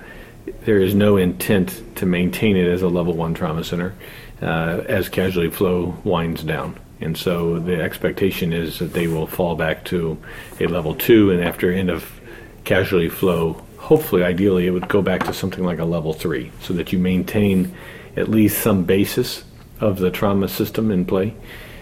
[0.63, 3.95] there is no intent to maintain it as a level one trauma center
[4.41, 6.79] uh, as casualty flow winds down.
[7.01, 10.17] And so the expectation is that they will fall back to
[10.59, 12.19] a level two, and after end of
[12.63, 16.73] casualty flow, hopefully, ideally, it would go back to something like a level three so
[16.73, 17.71] that you maintain
[18.17, 19.43] at least some basis
[19.79, 21.35] of the trauma system in play.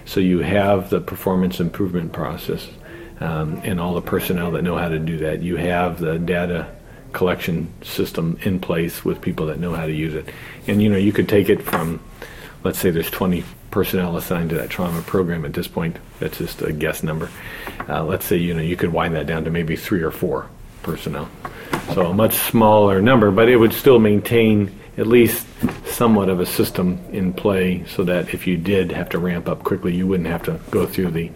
[0.04, 2.68] So you have the performance improvement process
[3.22, 5.42] um, and all the personnel that know how to do that.
[5.42, 6.76] You have the data
[7.14, 10.28] collection system in place with people that know how to use it.
[10.68, 12.02] And you know, you could take it from,
[12.66, 15.96] let's say there's 20 personnel assigned to that trauma program at this point.
[16.20, 17.30] That's just a guess number.
[17.88, 20.50] Uh, let's say you know you could wind that down to maybe three or four
[20.82, 21.30] personnel.
[21.94, 25.46] So a much smaller number, but it would still maintain at least
[25.86, 29.64] somewhat of a system in play so that if you did have to ramp up
[29.64, 31.32] quickly, you wouldn't have to go through the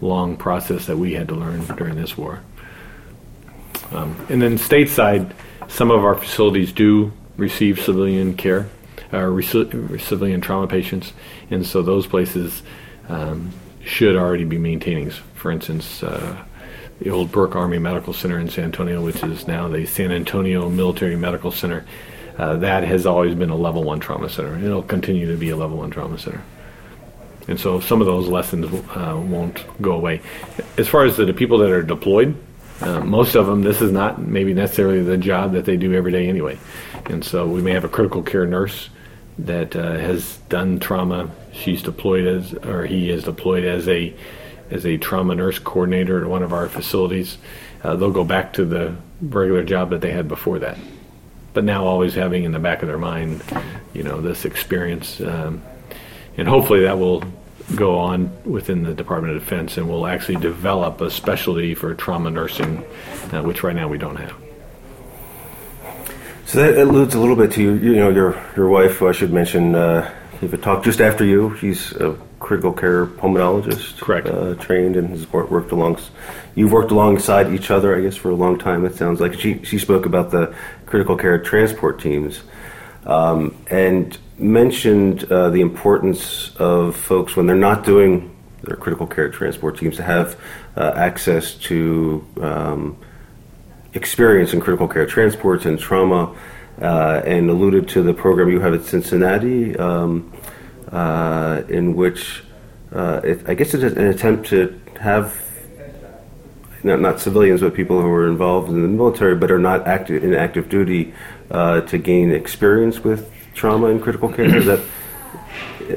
[0.00, 2.40] long process that we had to learn during this war.
[3.92, 5.32] Um, and then stateside,
[5.68, 8.68] some of our facilities do receive civilian care,
[9.12, 11.12] uh, civilian trauma patients,
[11.50, 12.62] and so those places
[13.08, 13.50] um,
[13.84, 15.10] should already be maintaining.
[15.10, 16.42] For instance, uh,
[17.02, 20.68] the old Brooke Army Medical Center in San Antonio, which is now the San Antonio
[20.68, 21.84] Military Medical Center.
[22.38, 24.56] Uh, that has always been a level one trauma center.
[24.56, 26.42] It'll continue to be a level one trauma center.
[27.48, 30.20] And so some of those lessons uh, won't go away.
[30.78, 32.36] As far as the, the people that are deployed,
[32.80, 36.12] uh, most of them, this is not maybe necessarily the job that they do every
[36.12, 36.58] day anyway.
[37.06, 38.90] And so we may have a critical care nurse
[39.38, 41.30] that uh, has done trauma.
[41.52, 44.14] She's deployed as, or he is deployed as a
[44.70, 47.38] as a trauma nurse coordinator at one of our facilities,
[47.82, 50.78] uh, they'll go back to the regular job that they had before that.
[51.54, 53.42] But now always having in the back of their mind,
[53.92, 55.62] you know, this experience, um,
[56.36, 57.22] and hopefully that will
[57.76, 62.30] go on within the Department of Defense and will actually develop a specialty for trauma
[62.30, 62.84] nursing,
[63.32, 64.34] uh, which right now we don't have.
[66.46, 69.32] So that alludes a little bit to you, you know, your your wife, I should
[69.32, 73.98] mention, uh, if it talked just after you, she's a critical care pulmonologist.
[73.98, 74.26] Correct.
[74.26, 75.98] Uh, trained and has worked along.
[76.54, 78.84] You've worked alongside each other, I guess, for a long time.
[78.84, 82.42] It sounds like she she spoke about the critical care transport teams,
[83.06, 89.30] um, and mentioned uh, the importance of folks when they're not doing their critical care
[89.30, 90.38] transport teams to have
[90.76, 92.96] uh, access to um,
[93.94, 96.34] experience in critical care transports and trauma.
[96.80, 100.32] Uh, and alluded to the program you have at Cincinnati, um,
[100.92, 102.42] uh, in which
[102.92, 105.36] uh, it, I guess it's an attempt to have
[106.84, 110.22] not, not, civilians, but people who are involved in the military but are not active
[110.22, 111.14] in active duty
[111.50, 114.56] uh, to gain experience with trauma and critical care.
[114.56, 114.80] Is that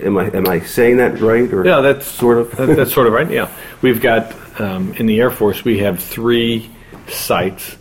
[0.03, 1.51] am I am I saying that right?
[1.51, 3.29] Or yeah, that's sort of that, that's sort of right.
[3.29, 6.69] Yeah, we've got um, in the Air Force we have three
[7.08, 7.77] sites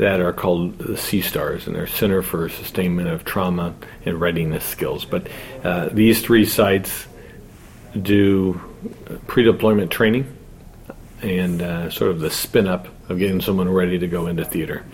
[0.00, 3.74] that are called the stars, and they're Center for Sustainment of Trauma
[4.06, 5.04] and Readiness Skills.
[5.04, 5.28] But
[5.62, 7.06] uh, these three sites
[8.00, 8.58] do
[9.26, 10.34] pre-deployment training
[11.20, 14.86] and uh, sort of the spin up of getting someone ready to go into theater.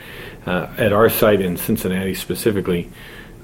[0.44, 2.90] Uh, at our site in Cincinnati specifically,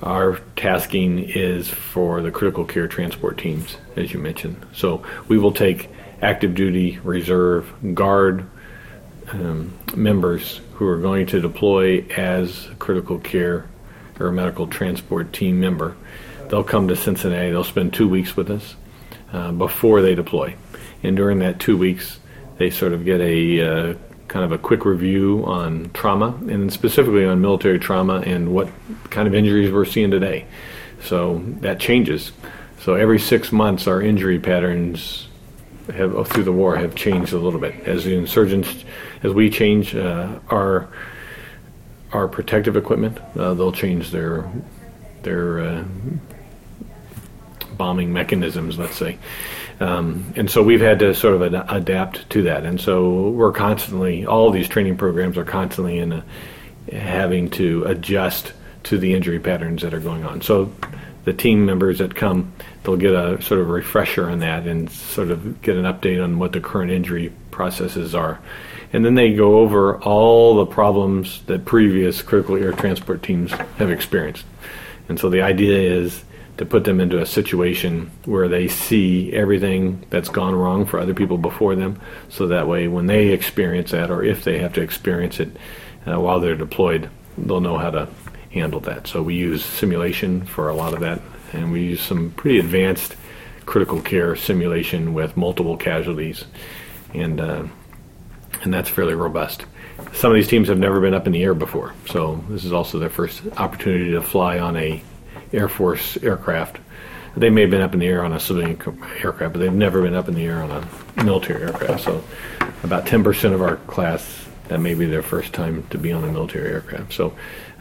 [0.02, 4.56] our tasking is for the critical care transport teams, as you mentioned.
[4.74, 5.90] So we will take
[6.22, 8.50] active duty, reserve, guard
[9.30, 13.68] um, members who are going to deploy as critical care
[14.18, 15.96] or medical transport team member.
[16.48, 17.50] They'll come to Cincinnati.
[17.50, 18.76] They'll spend two weeks with us
[19.32, 20.54] uh, before they deploy,
[21.02, 22.18] and during that two weeks,
[22.58, 23.94] they sort of get a uh,
[24.28, 28.68] kind of a quick review on trauma, and specifically on military trauma and what
[29.10, 30.46] kind of injuries we're seeing today.
[31.02, 32.32] So that changes.
[32.80, 35.28] So every six months, our injury patterns
[35.94, 38.84] have through the war have changed a little bit as the insurgents,
[39.22, 40.88] as we change uh, our
[42.12, 44.50] our protective equipment, uh, they'll change their
[45.22, 45.84] their uh,
[47.76, 49.18] bombing mechanisms, let's say.
[49.80, 52.64] Um, and so we've had to sort of ad- adapt to that.
[52.64, 56.24] And so we're constantly, all these training programs are constantly in a,
[56.92, 58.52] having to adjust
[58.84, 60.40] to the injury patterns that are going on.
[60.40, 60.72] So
[61.24, 65.30] the team members that come, they'll get a sort of refresher on that and sort
[65.30, 68.38] of get an update on what the current injury processes are.
[68.92, 73.90] And then they go over all the problems that previous critical air transport teams have
[73.90, 74.44] experienced.
[75.08, 76.24] And so the idea is
[76.58, 81.14] to put them into a situation where they see everything that's gone wrong for other
[81.14, 84.82] people before them, so that way when they experience that, or if they have to
[84.82, 85.48] experience it
[86.06, 88.08] uh, while they're deployed, they'll know how to
[88.50, 89.06] handle that.
[89.06, 91.22] So we use simulation for a lot of that,
[91.54, 93.16] and we use some pretty advanced
[93.64, 96.44] critical care simulation with multiple casualties,
[97.14, 97.64] and uh,
[98.62, 99.64] and that's fairly robust.
[100.14, 102.72] Some of these teams have never been up in the air before, so this is
[102.72, 105.02] also their first opportunity to fly on a
[105.52, 106.78] Air Force aircraft.
[107.36, 108.78] They may have been up in the air on a civilian
[109.22, 112.04] aircraft, but they've never been up in the air on a military aircraft.
[112.04, 112.22] So,
[112.82, 116.32] about 10% of our class that may be their first time to be on a
[116.32, 117.12] military aircraft.
[117.12, 117.34] So,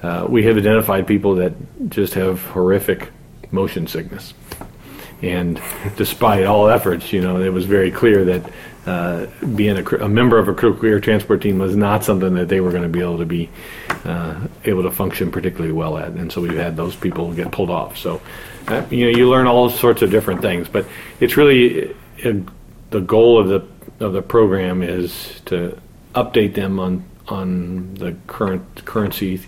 [0.04, 1.54] uh, we have identified people that
[1.90, 3.10] just have horrific
[3.52, 4.34] motion sickness.
[5.22, 5.62] And
[5.98, 8.52] despite all efforts, you know, it was very clear that
[8.86, 12.48] uh, being a, a, member of a critical air transport team was not something that
[12.50, 13.48] they were going to be able to be
[14.06, 16.12] uh, able to function particularly well at.
[16.14, 17.98] And so we've had those people get pulled off.
[17.98, 18.20] So,
[18.68, 20.88] uh, you know, you learn all sorts of different things, but
[21.20, 21.94] it's really
[22.26, 22.34] uh,
[22.90, 25.80] the goal of the of the program is to
[26.16, 29.40] update them on on the current currency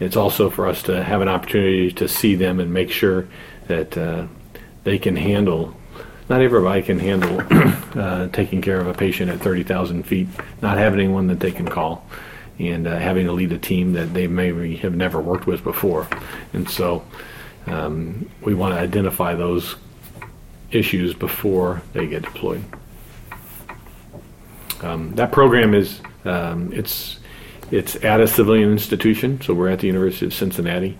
[0.00, 3.28] it's also for us to have an opportunity to see them and make sure
[3.68, 4.26] that uh,
[4.84, 5.74] they can handle.
[6.28, 7.40] Not everybody can handle
[8.00, 10.28] uh, taking care of a patient at 30,000 feet,
[10.62, 12.06] not having anyone that they can call,
[12.58, 16.06] and uh, having to lead a team that they maybe have never worked with before.
[16.52, 17.04] And so
[17.66, 19.76] um, we want to identify those
[20.70, 22.64] issues before they get deployed.
[24.82, 27.18] Um, that program is um, it's
[27.70, 30.98] it's at a civilian institution, so we're at the University of Cincinnati,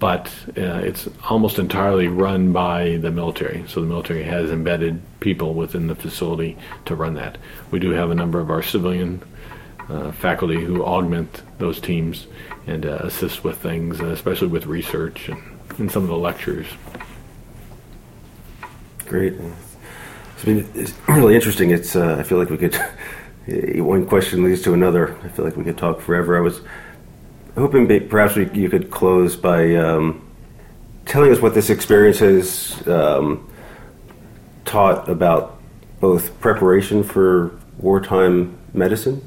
[0.00, 3.64] but uh, it's almost entirely run by the military.
[3.68, 7.36] So the military has embedded people within the facility to run that.
[7.70, 9.22] We do have a number of our civilian
[9.90, 12.26] uh, faculty who augment those teams
[12.66, 15.42] and uh, assist with things, uh, especially with research and,
[15.78, 16.66] and some of the lectures.
[19.06, 19.34] Great.
[20.34, 21.70] It's been it's really interesting.
[21.70, 22.74] It's uh, I feel like we could
[23.84, 25.14] one question leads to another.
[25.22, 26.38] I feel like we could talk forever.
[26.38, 26.62] I was
[27.54, 30.26] hoping perhaps we, you could close by um,
[31.06, 33.48] telling us what this experience has um,
[34.64, 35.60] taught about
[36.00, 39.26] both preparation for wartime medicine,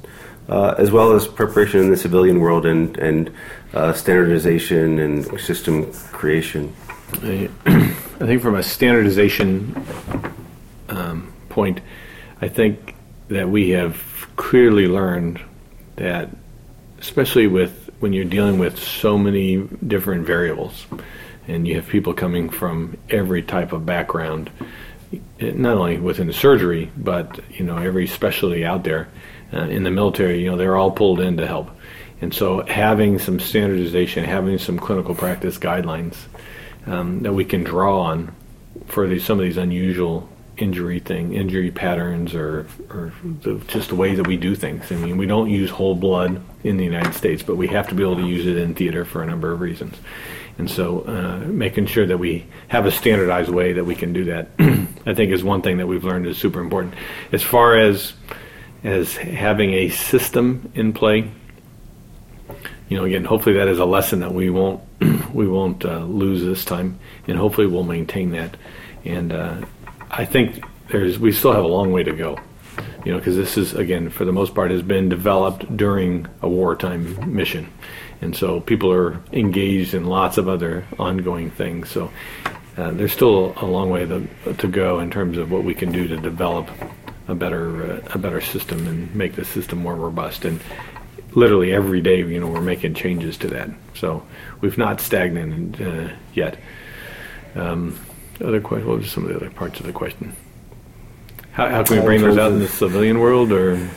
[0.49, 3.31] uh, as well as preparation in the civilian world and, and
[3.73, 6.73] uh, standardization and system creation.
[7.21, 9.85] I, I think from a standardization
[10.89, 11.81] um, point,
[12.41, 12.95] I think
[13.27, 15.41] that we have clearly learned
[15.95, 16.29] that,
[16.99, 19.55] especially with when you're dealing with so many
[19.87, 20.85] different variables,
[21.47, 24.49] and you have people coming from every type of background,
[25.39, 29.07] not only within the surgery, but you know every specialty out there
[29.53, 30.43] uh, in the military.
[30.43, 31.71] You know they're all pulled in to help,
[32.19, 36.17] and so having some standardization, having some clinical practice guidelines
[36.85, 38.35] um, that we can draw on
[38.87, 43.11] for these, some of these unusual injury thing, injury patterns, or or
[43.41, 44.91] the, just the way that we do things.
[44.91, 47.95] I mean, we don't use whole blood in the United States, but we have to
[47.95, 49.95] be able to use it in theater for a number of reasons.
[50.57, 54.25] And so, uh, making sure that we have a standardized way that we can do
[54.25, 54.49] that,
[55.05, 56.93] I think, is one thing that we've learned is super important.
[57.31, 58.13] As far as
[58.83, 61.31] as having a system in play,
[62.89, 64.81] you know, again, hopefully that is a lesson that we won't
[65.33, 68.55] we won't uh, lose this time, and hopefully we'll maintain that.
[69.05, 69.65] And uh,
[70.15, 72.39] I think there's we still have a long way to go.
[73.03, 76.47] You know, because this is again for the most part has been developed during a
[76.47, 77.67] wartime mission,
[78.21, 81.89] and so people are engaged in lots of other ongoing things.
[81.89, 82.11] So
[82.77, 85.91] uh, there's still a long way to, to go in terms of what we can
[85.91, 86.69] do to develop
[87.27, 90.45] a better uh, a better system and make the system more robust.
[90.45, 90.61] And
[91.31, 93.69] literally every day, you know, we're making changes to that.
[93.95, 94.25] So
[94.61, 96.59] we've not stagnated uh, yet.
[97.55, 97.99] Um,
[98.47, 98.87] other question?
[98.87, 100.35] What was some of the other parts of the question?
[101.51, 103.89] How, how can we bring those out in the civilian world, or?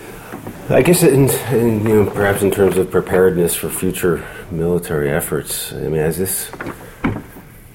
[0.69, 5.73] I guess, in, in, you know, perhaps in terms of preparedness for future military efforts.
[5.73, 6.51] I mean, as this,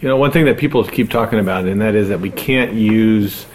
[0.02, 2.74] you know, one thing that people keep talking about, and that is that we can't
[2.74, 3.46] use,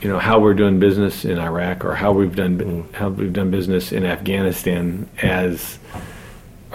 [0.00, 3.50] you know, how we're doing business in Iraq or how we've done how we've done
[3.50, 5.78] business in Afghanistan as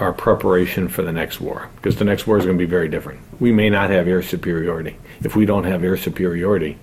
[0.02, 2.88] our preparation for the next war, because the next war is going to be very
[2.88, 3.20] different.
[3.40, 4.96] We may not have air superiority.
[5.22, 6.76] If we don't have air superiority,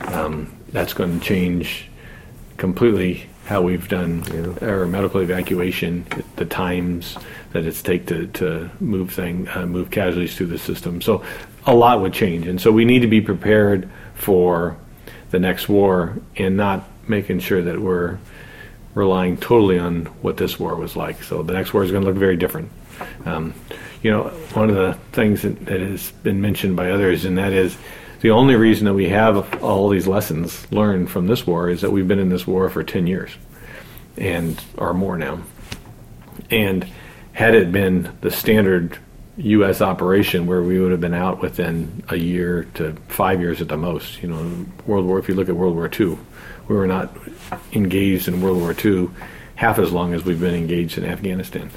[0.00, 1.88] um, that's going to change
[2.56, 4.68] completely how we've done yeah.
[4.68, 6.06] our medical evacuation,
[6.36, 7.16] the times
[7.52, 11.00] that it's take to, to move thing uh, move casualties through the system.
[11.00, 11.24] So
[11.66, 14.76] a lot would change, and so we need to be prepared for
[15.30, 18.18] the next war and not making sure that we're
[18.94, 21.22] relying totally on what this war was like.
[21.22, 22.70] So the next war is going to look very different.
[23.24, 23.54] Um,
[24.02, 24.24] you know,
[24.54, 27.76] one of the things that, that has been mentioned by others, and that is
[28.20, 31.90] the only reason that we have all these lessons learned from this war is that
[31.90, 33.30] we've been in this war for 10 years
[34.16, 35.40] and or more now.
[36.50, 36.86] And
[37.32, 38.98] had it been the standard
[39.38, 39.80] U.S.
[39.80, 43.76] operation where we would have been out within a year to five years at the
[43.76, 45.18] most, you know, World War.
[45.18, 46.18] If you look at World War II,
[46.68, 47.16] we were not
[47.72, 49.08] engaged in World War II
[49.60, 51.70] half as long as we've been engaged in Afghanistan.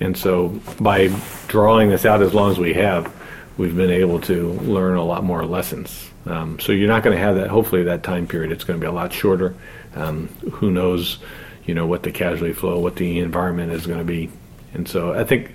[0.00, 0.48] And so,
[0.80, 1.10] by
[1.46, 3.12] drawing this out as long as we have,
[3.58, 6.10] we've been able to learn a lot more lessons.
[6.24, 7.48] Um, so you're not going to have that.
[7.48, 9.54] Hopefully, that time period it's going to be a lot shorter.
[9.94, 11.18] Um, who knows,
[11.66, 14.30] you know, what the casualty flow, what the environment is going to be,
[14.72, 15.54] and so I think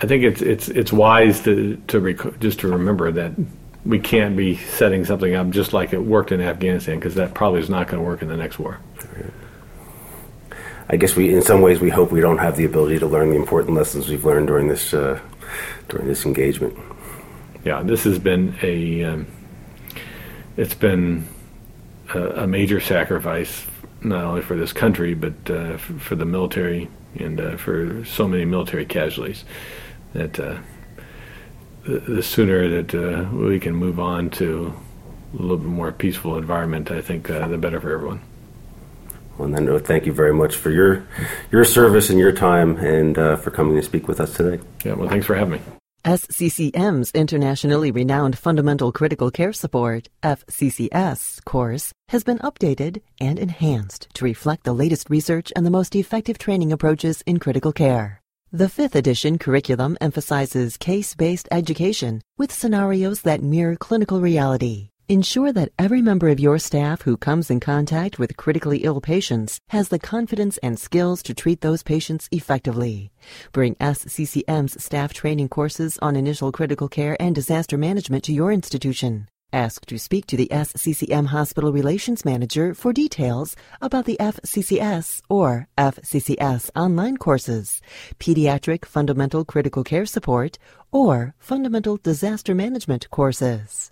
[0.00, 3.32] I think it's it's it's wise to to rec- just to remember that
[3.84, 7.60] we can't be setting something up just like it worked in Afghanistan because that probably
[7.60, 8.78] is not going to work in the next war.
[10.88, 13.30] I guess we, in some ways, we hope we don't have the ability to learn
[13.30, 15.20] the important lessons we've learned during this uh,
[15.88, 16.76] during this engagement
[17.64, 19.26] yeah, this has been a um,
[20.56, 21.26] it's been
[22.14, 23.66] a, a, major sacrifice
[24.02, 28.26] not only for this country but uh, for, for, the military and uh, for so
[28.26, 29.44] many military casualties
[30.14, 30.58] that uh,
[31.84, 34.72] the, the, sooner that uh, we can move on to
[35.32, 38.20] a little bit more peaceful environment, I think uh, the better for everyone.
[39.36, 41.06] Well, on that note, thank you very much for your
[41.50, 44.62] your service and your time, and uh, for coming to speak with us today.
[44.84, 45.60] Yeah, well, thanks for having me.
[46.04, 54.24] SCCM's internationally renowned Fundamental Critical Care Support, FCCS, course has been updated and enhanced to
[54.24, 58.19] reflect the latest research and the most effective training approaches in critical care.
[58.52, 64.88] The fifth edition curriculum emphasizes case based education with scenarios that mirror clinical reality.
[65.08, 69.60] Ensure that every member of your staff who comes in contact with critically ill patients
[69.68, 73.12] has the confidence and skills to treat those patients effectively.
[73.52, 79.28] Bring SCCM's staff training courses on initial critical care and disaster management to your institution.
[79.52, 85.66] Ask to speak to the SCCM Hospital Relations Manager for details about the FCCS or
[85.76, 87.80] FCCS online courses,
[88.20, 90.58] Pediatric Fundamental Critical Care Support,
[90.92, 93.90] or Fundamental Disaster Management courses.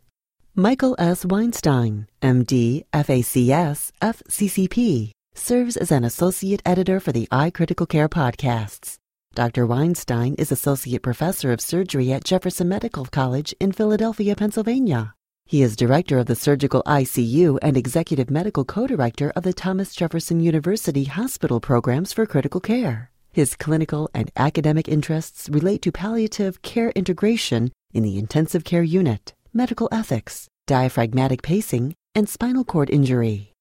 [0.54, 1.24] Michael S.
[1.24, 8.96] Weinstein, MD, FACS, FCCP, serves as an associate editor for the iCritical Care podcasts.
[9.34, 9.66] Dr.
[9.66, 15.14] Weinstein is associate professor of surgery at Jefferson Medical College in Philadelphia, Pennsylvania.
[15.51, 20.40] He is director of the surgical ICU and executive medical co-director of the Thomas Jefferson
[20.40, 23.11] University Hospital Programs for Critical Care.
[23.32, 29.32] His clinical and academic interests relate to palliative care integration in the intensive care unit
[29.55, 33.55] medical ethics, diaphragmatic pacing, and spinal cord injury.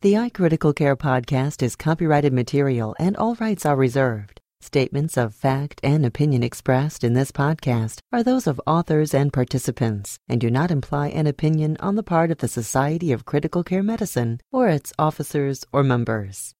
[0.00, 4.37] The iCritical Care podcast is copyrighted material and all rights are reserved.
[4.60, 10.18] Statements of fact and opinion expressed in this podcast are those of authors and participants
[10.28, 13.84] and do not imply an opinion on the part of the Society of Critical Care
[13.84, 16.54] Medicine or its officers or members.